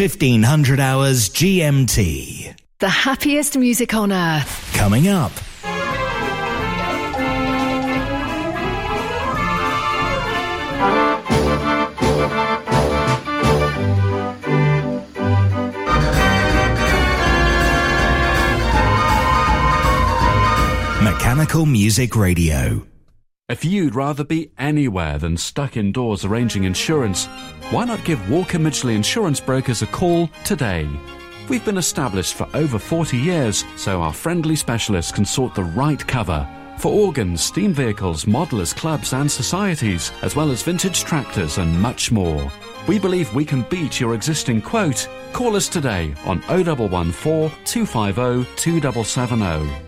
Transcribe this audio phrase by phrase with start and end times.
[0.00, 2.54] It's 1500 hours GMT.
[2.78, 4.72] The happiest music on earth.
[4.72, 5.32] Coming up.
[21.02, 22.86] Mechanical Music Radio.
[23.48, 27.24] If you'd rather be anywhere than stuck indoors arranging insurance,
[27.70, 30.86] why not give Walker Midgley Insurance Brokers a call today?
[31.48, 36.06] We've been established for over 40 years, so our friendly specialists can sort the right
[36.06, 41.80] cover for organs, steam vehicles, modelers, clubs, and societies, as well as vintage tractors and
[41.80, 42.52] much more.
[42.86, 45.08] We believe we can beat your existing quote.
[45.32, 49.87] Call us today on 0114 250 2770.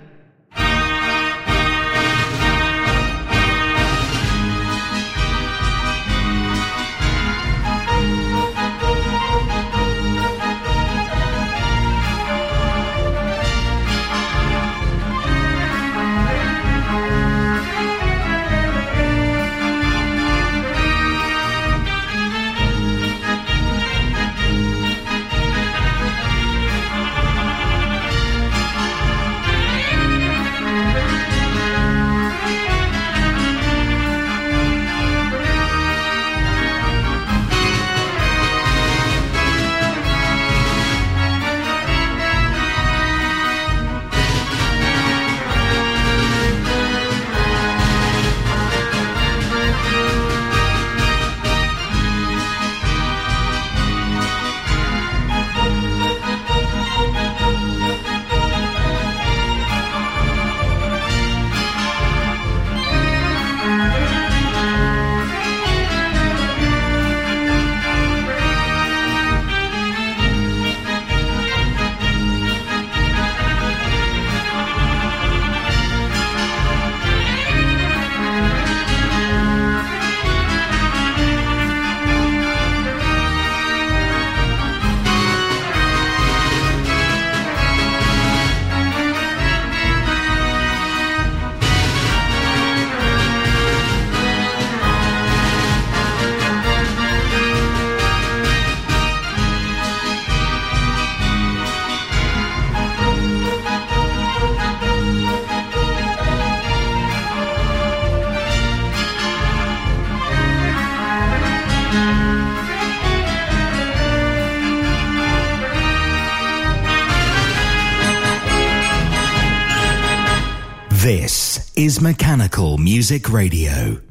[122.51, 124.10] Mechanical Music Radio.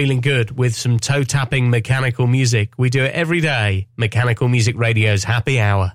[0.00, 2.72] Feeling good with some toe tapping mechanical music.
[2.78, 3.86] We do it every day.
[3.98, 5.92] Mechanical Music Radio's Happy Hour.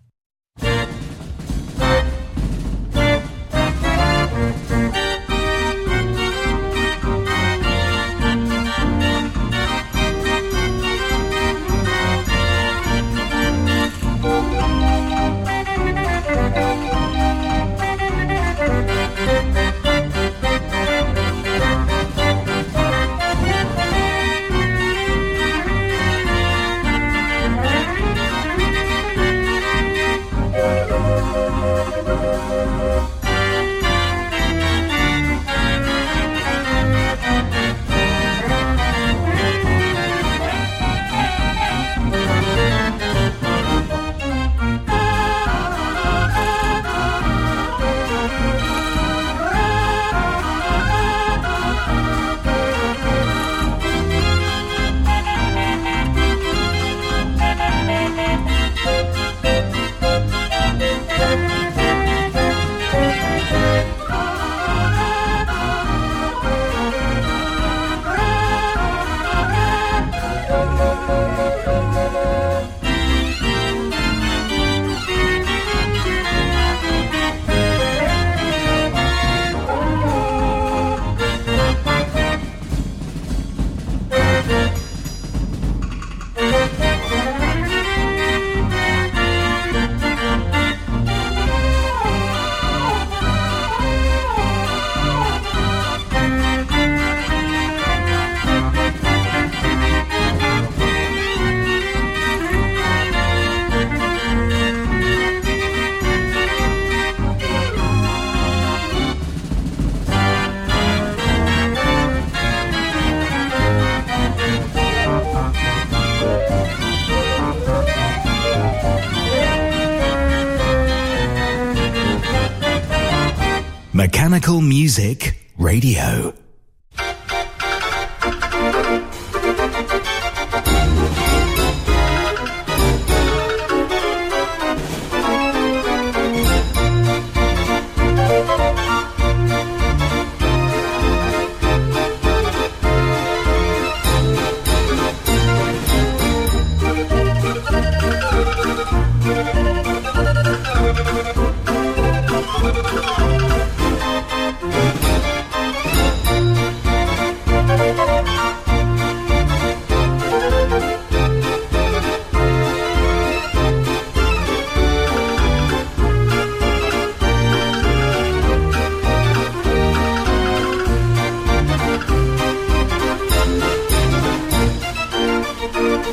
[124.97, 125.34] Music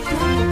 [0.04, 0.51] Bye.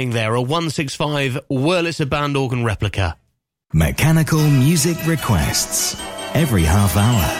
[0.00, 3.16] Playing there a 165 Wurlitzer band organ replica.
[3.74, 5.94] Mechanical music requests
[6.34, 7.39] every half hour.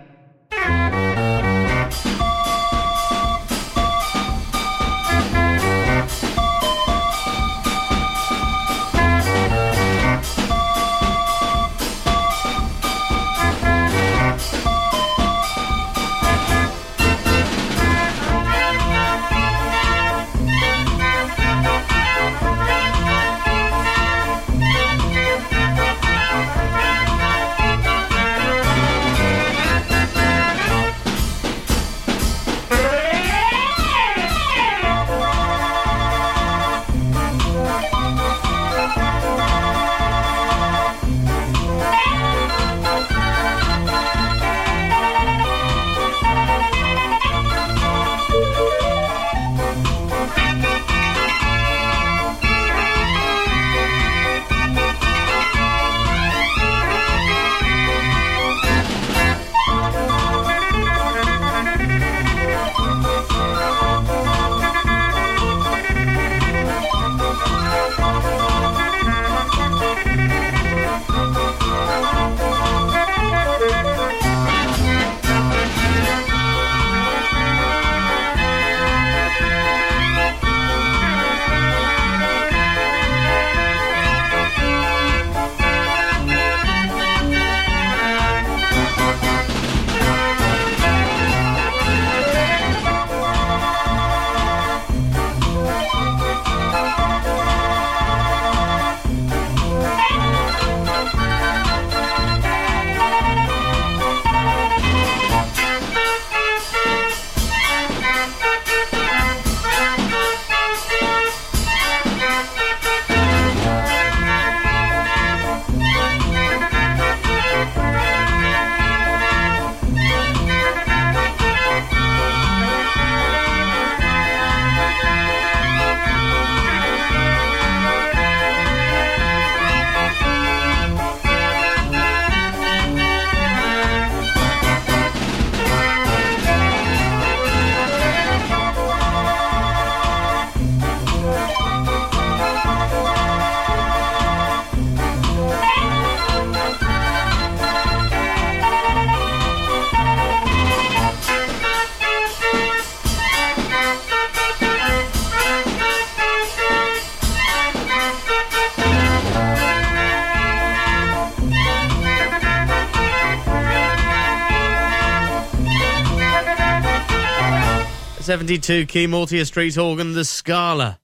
[168.41, 170.99] Seventy-two key Mortier Street organ, the Scala.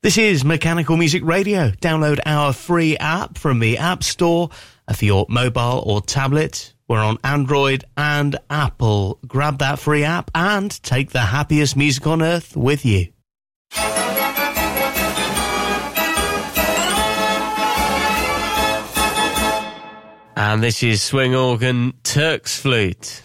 [0.00, 1.68] This is Mechanical Music Radio.
[1.68, 4.48] Download our free app from the App Store
[4.88, 6.72] uh, for your mobile or tablet.
[6.88, 9.18] We're on Android and Apple.
[9.26, 13.08] Grab that free app and take the happiest music on earth with you.
[20.38, 23.20] And this is swing organ Turk's flute.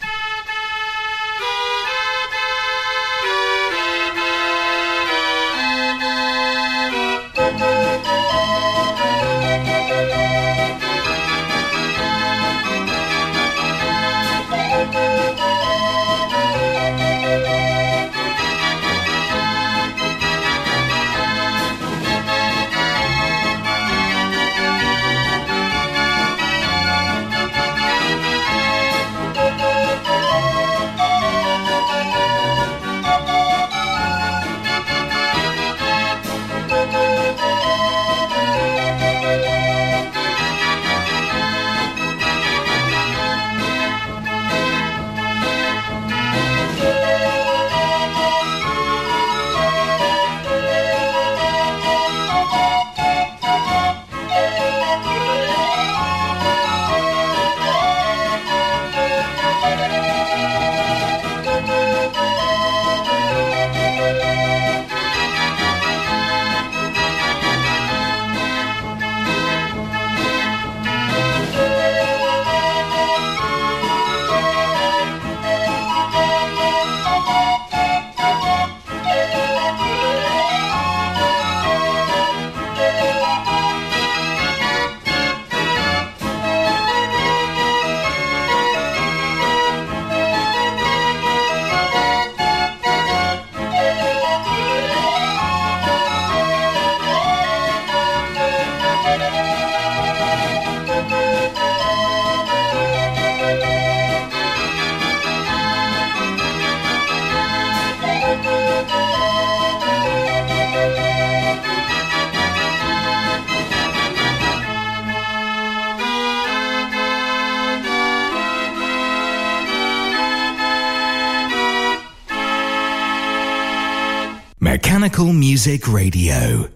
[125.65, 126.72] Music Radio.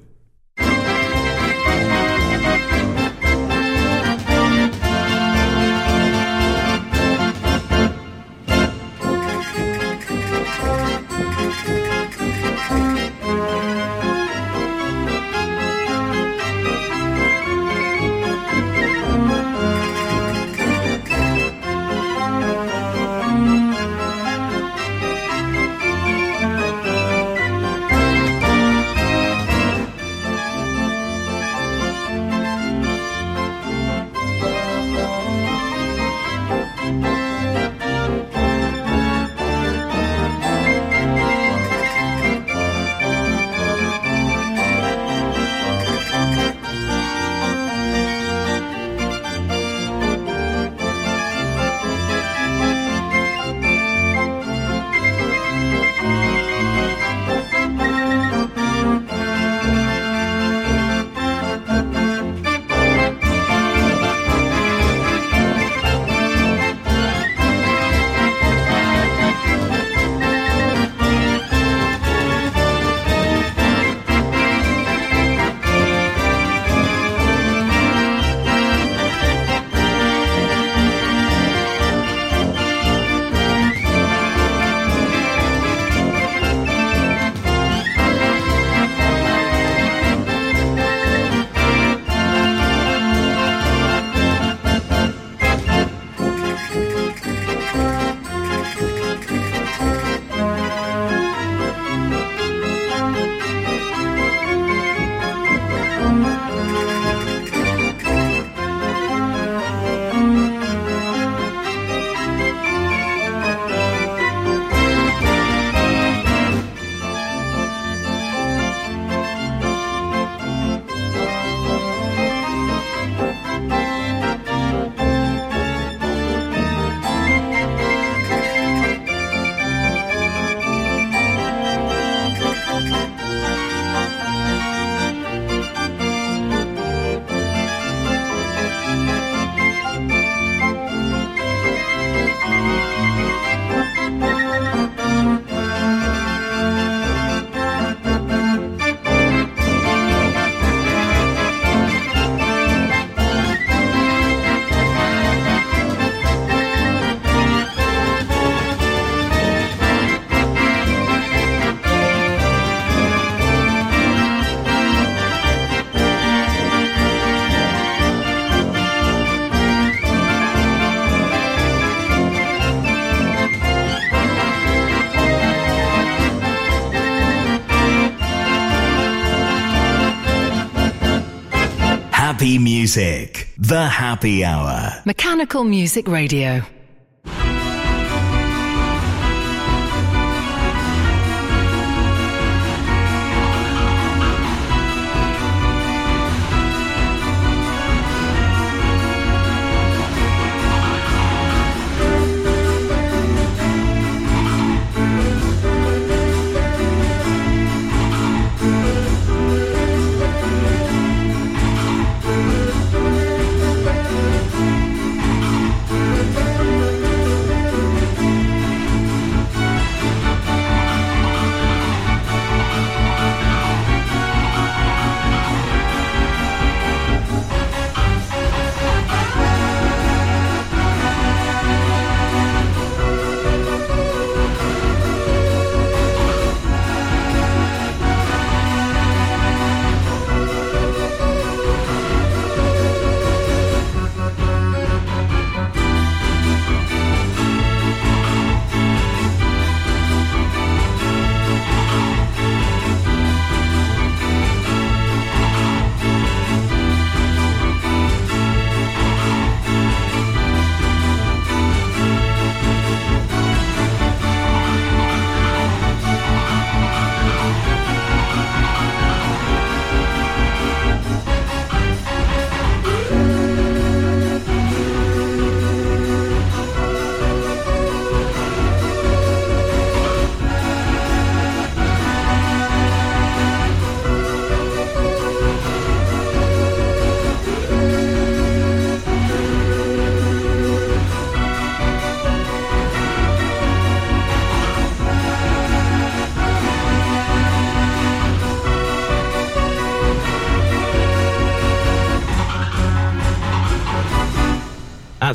[182.88, 185.02] Music, The Happy Hour.
[185.04, 186.64] Mechanical Music Radio.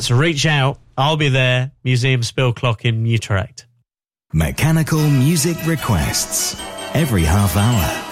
[0.02, 0.80] That's Reach Out.
[0.98, 1.70] I'll be there.
[1.84, 3.66] Museum Speelklok in Utrecht.
[4.32, 6.60] Mechanical music requests
[6.92, 8.11] every half hour.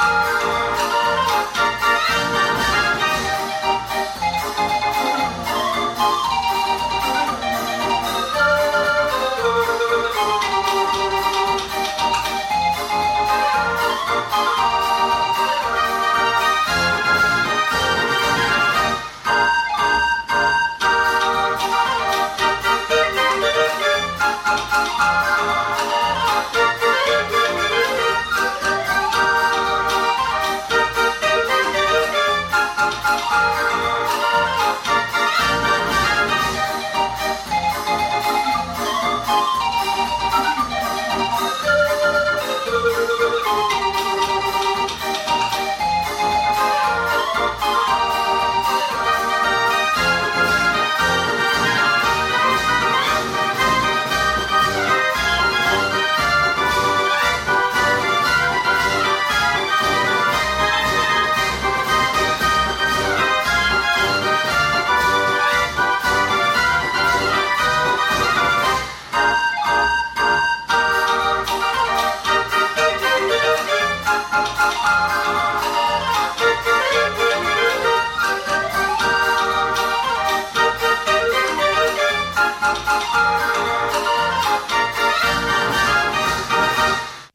[0.00, 0.29] Bye.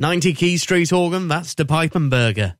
[0.05, 2.55] 90 Key Street organ, that's the Pipe and Burger.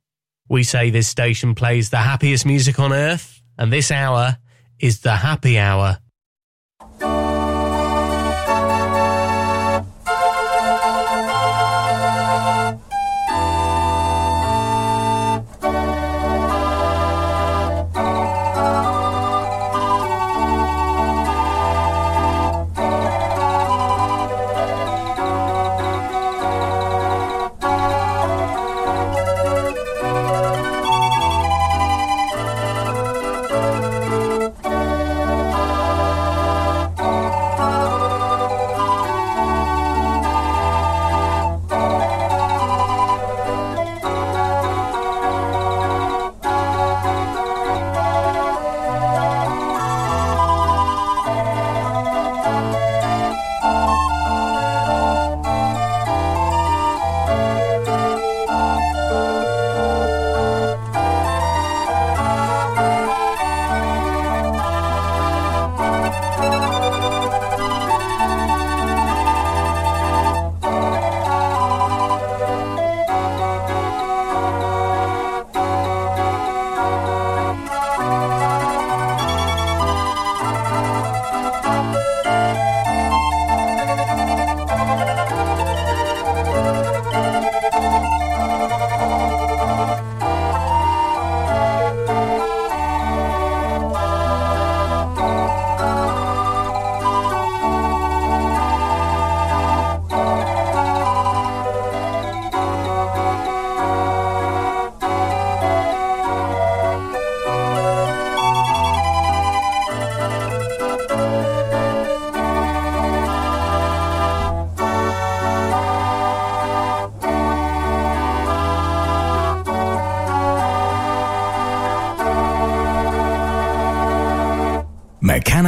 [0.50, 4.40] We say this station plays the happiest music on earth, and this hour
[4.80, 6.00] is the happy hour.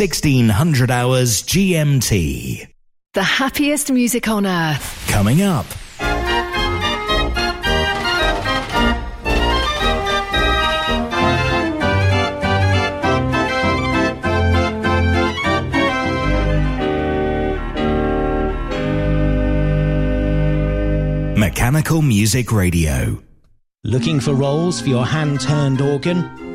[0.00, 2.66] 1600 hours GMT.
[3.12, 5.06] The happiest music on earth.
[5.10, 5.66] Coming up.
[21.36, 23.22] Mechanical Music Radio.
[23.84, 26.49] Looking for rolls for your hand turned organ?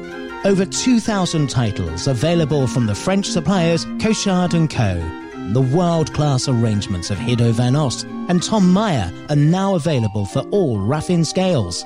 [0.45, 5.23] Over 2,000 titles available from the French suppliers Cochard & Co.
[5.53, 10.77] The world-class arrangements of Hido van Ost and Tom Meyer are now available for all
[10.77, 11.83] Raffin scales.